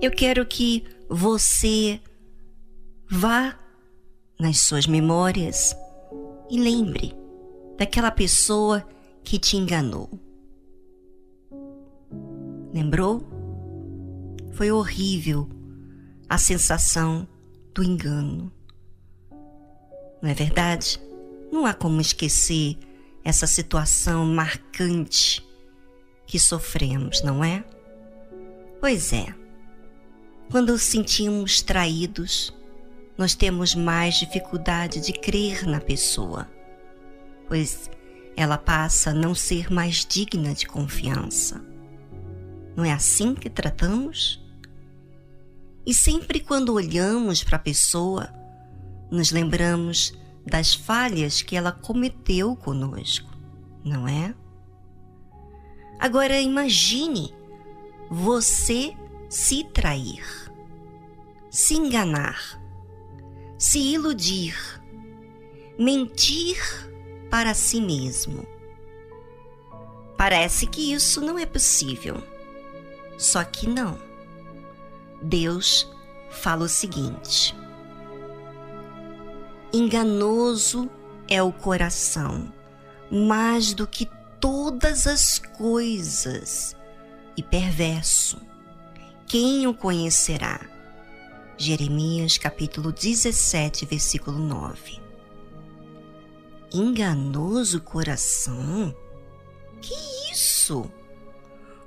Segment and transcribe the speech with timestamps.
[0.00, 2.00] eu quero que você
[3.08, 3.58] vá
[4.38, 5.76] nas suas memórias
[6.50, 7.14] e lembre
[7.78, 8.86] daquela pessoa
[9.22, 10.10] que te enganou.
[12.72, 13.22] Lembrou?
[14.52, 15.48] Foi horrível
[16.28, 17.28] a sensação
[17.74, 18.52] do engano.
[20.22, 21.00] Não é verdade?
[21.52, 22.78] Não há como esquecer
[23.24, 25.46] essa situação marcante
[26.26, 27.64] que sofremos, não é?
[28.80, 29.41] Pois é.
[30.52, 32.54] Quando sentimos traídos,
[33.16, 36.46] nós temos mais dificuldade de crer na pessoa,
[37.48, 37.90] pois
[38.36, 41.64] ela passa a não ser mais digna de confiança.
[42.76, 44.44] Não é assim que tratamos?
[45.86, 48.28] E sempre quando olhamos para a pessoa,
[49.10, 50.12] nos lembramos
[50.44, 53.30] das falhas que ela cometeu conosco,
[53.82, 54.34] não é?
[55.98, 57.32] Agora imagine
[58.10, 58.94] você
[59.32, 60.22] se trair,
[61.48, 62.62] se enganar,
[63.56, 64.54] se iludir,
[65.78, 66.58] mentir
[67.30, 68.46] para si mesmo.
[70.18, 72.22] Parece que isso não é possível.
[73.16, 73.98] Só que não.
[75.22, 75.90] Deus
[76.28, 77.56] fala o seguinte:
[79.72, 80.90] Enganoso
[81.26, 82.52] é o coração,
[83.10, 84.06] mais do que
[84.38, 86.76] todas as coisas,
[87.34, 88.51] e perverso.
[89.32, 90.60] Quem o conhecerá?
[91.56, 95.00] Jeremias capítulo 17, versículo 9.
[96.70, 98.94] Enganoso coração?
[99.80, 99.94] Que
[100.30, 100.84] isso?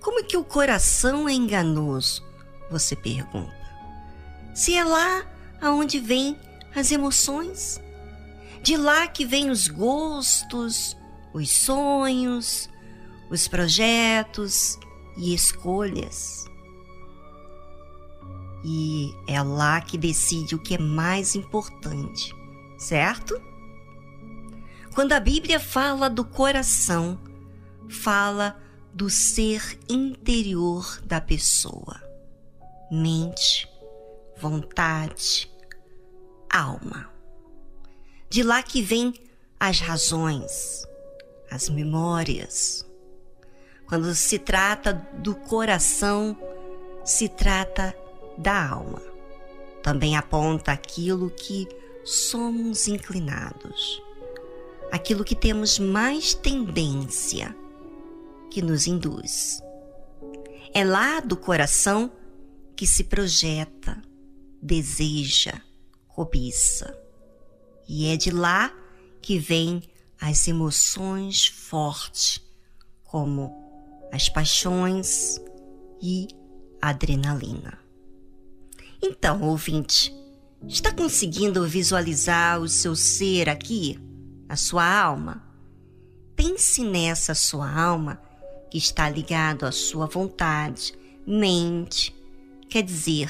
[0.00, 2.22] Como é que o coração é enganoso?
[2.70, 3.52] Você pergunta.
[4.54, 5.28] Se é lá
[5.60, 6.38] aonde vêm
[6.72, 7.80] as emoções,
[8.62, 10.96] de lá que vêm os gostos,
[11.34, 12.70] os sonhos,
[13.28, 14.78] os projetos
[15.16, 16.51] e escolhas.
[18.64, 22.32] E é lá que decide o que é mais importante,
[22.78, 23.40] certo?
[24.94, 27.18] Quando a Bíblia fala do coração,
[27.88, 28.60] fala
[28.92, 32.00] do ser interior da pessoa.
[32.90, 33.68] Mente,
[34.38, 35.50] vontade,
[36.52, 37.10] alma.
[38.28, 39.14] De lá que vem
[39.58, 40.86] as razões,
[41.50, 42.86] as memórias.
[43.86, 46.36] Quando se trata do coração,
[47.04, 47.96] se trata
[48.38, 49.02] da alma.
[49.82, 51.68] Também aponta aquilo que
[52.04, 54.02] somos inclinados,
[54.90, 57.54] aquilo que temos mais tendência
[58.50, 59.62] que nos induz.
[60.74, 62.10] É lá do coração
[62.76, 64.00] que se projeta,
[64.60, 65.60] deseja,
[66.08, 66.98] cobiça.
[67.88, 68.72] E é de lá
[69.20, 69.82] que vêm
[70.20, 72.40] as emoções fortes,
[73.04, 73.52] como
[74.12, 75.40] as paixões
[76.00, 76.28] e
[76.80, 77.81] adrenalina.
[79.04, 80.14] Então, ouvinte,
[80.68, 83.98] está conseguindo visualizar o seu ser aqui,
[84.48, 85.42] a sua alma?
[86.36, 88.22] Pense nessa sua alma
[88.70, 90.94] que está ligado à sua vontade,
[91.26, 92.14] mente,
[92.68, 93.28] quer dizer,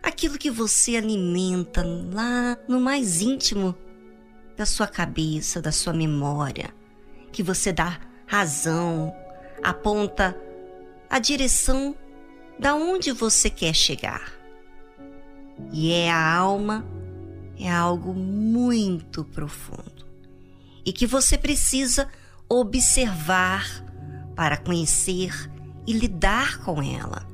[0.00, 3.74] aquilo que você alimenta lá no mais íntimo
[4.56, 6.72] da sua cabeça, da sua memória,
[7.32, 9.12] que você dá razão,
[9.64, 10.40] aponta
[11.10, 11.96] a direção
[12.56, 14.37] da onde você quer chegar.
[15.72, 16.84] E é a alma,
[17.58, 19.98] é algo muito profundo
[20.88, 22.08] e que você precisa
[22.48, 23.84] observar
[24.34, 25.50] para conhecer
[25.86, 27.28] e lidar com ela,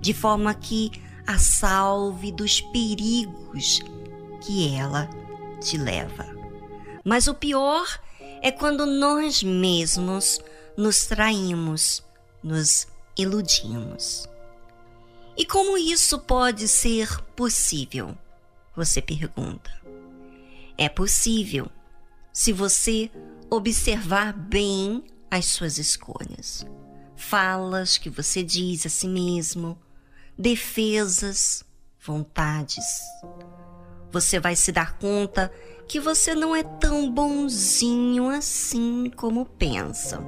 [0.00, 0.92] de forma que
[1.26, 3.80] a salve dos perigos
[4.40, 5.10] que ela
[5.60, 6.24] te leva.
[7.04, 7.84] Mas o pior
[8.40, 10.38] é quando nós mesmos
[10.76, 12.04] nos traímos,
[12.40, 12.86] nos
[13.18, 14.28] iludimos.
[15.36, 18.16] E como isso pode ser possível?
[18.76, 19.70] Você pergunta.
[20.76, 21.70] É possível
[22.32, 23.10] se você
[23.50, 26.66] observar bem as suas escolhas,
[27.16, 29.78] falas que você diz a si mesmo,
[30.38, 31.64] defesas,
[32.04, 32.84] vontades.
[34.10, 35.52] Você vai se dar conta
[35.86, 40.22] que você não é tão bonzinho assim como pensa.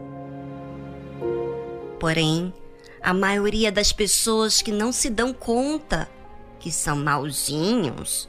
[1.99, 2.53] Porém,
[3.05, 6.11] a maioria das pessoas que não se dão conta
[6.59, 8.27] que são malzinhos,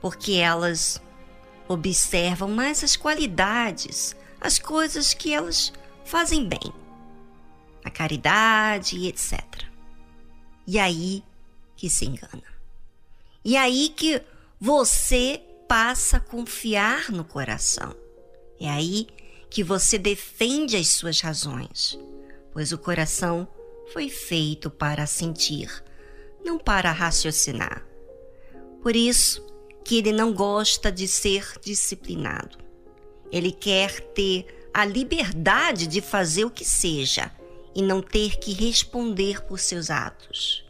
[0.00, 1.02] porque elas
[1.66, 5.72] observam mais as qualidades, as coisas que elas
[6.04, 6.72] fazem bem,
[7.84, 9.42] a caridade e etc.
[10.64, 11.24] E aí
[11.74, 12.44] que se engana.
[13.44, 14.22] E aí que
[14.60, 17.96] você passa a confiar no coração.
[18.60, 19.08] É aí
[19.50, 21.98] que você defende as suas razões
[22.52, 23.48] pois o coração
[23.92, 25.82] foi feito para sentir
[26.44, 27.86] não para raciocinar.
[28.82, 29.46] Por isso
[29.84, 32.58] que ele não gosta de ser disciplinado.
[33.30, 37.30] Ele quer ter a liberdade de fazer o que seja
[37.74, 40.64] e não ter que responder por seus atos.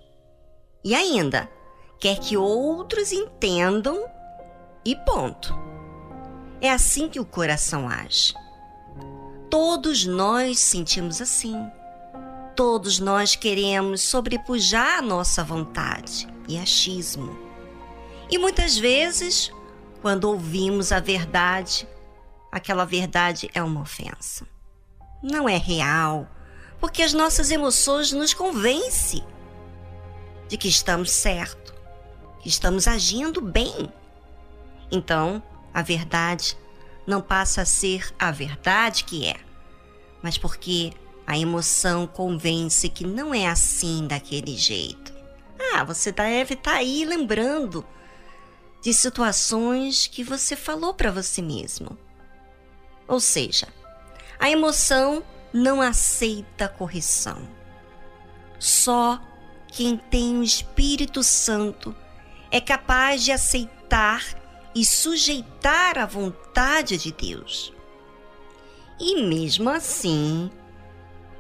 [0.84, 1.50] E ainda,
[1.98, 4.04] quer que outros entendam
[4.84, 5.54] e ponto.
[6.60, 8.34] É assim que o coração age.
[9.50, 11.68] Todos nós sentimos assim.
[12.54, 17.36] Todos nós queremos sobrepujar a nossa vontade e achismo.
[18.30, 19.52] E muitas vezes,
[20.00, 21.88] quando ouvimos a verdade,
[22.52, 24.46] aquela verdade é uma ofensa.
[25.20, 26.28] Não é real,
[26.78, 29.24] porque as nossas emoções nos convencem
[30.48, 31.74] de que estamos certo,
[32.40, 33.92] que estamos agindo bem.
[34.92, 35.42] Então,
[35.74, 36.56] a verdade
[37.10, 39.36] não passa a ser a verdade que é,
[40.22, 40.92] mas porque
[41.26, 45.12] a emoção convence que não é assim daquele jeito.
[45.74, 47.84] Ah, você deve estar tá aí lembrando
[48.82, 51.98] de situações que você falou para você mesmo.
[53.06, 53.68] Ou seja,
[54.38, 55.22] a emoção
[55.52, 57.46] não aceita correção.
[58.58, 59.20] Só
[59.68, 61.94] quem tem o Espírito Santo
[62.50, 64.39] é capaz de aceitar
[64.74, 67.72] e sujeitar a vontade de Deus.
[68.98, 70.50] E mesmo assim,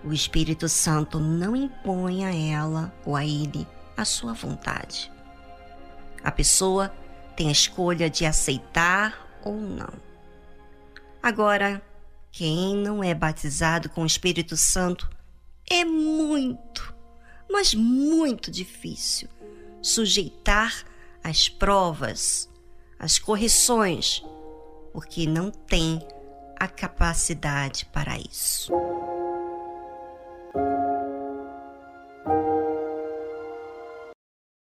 [0.02, 3.66] o Espírito Santo não impõe a ela ou a ele
[3.96, 5.12] a sua vontade.
[6.24, 6.92] A pessoa
[7.36, 9.92] tem a escolha de aceitar ou não.
[11.22, 11.82] Agora,
[12.32, 15.08] quem não é batizado com o Espírito Santo
[15.68, 16.94] é muito,
[17.50, 19.28] mas muito difícil
[19.82, 20.84] sujeitar
[21.22, 22.48] as provas,
[23.00, 24.22] as correções,
[24.92, 26.06] porque não tem
[26.58, 28.70] a capacidade para isso.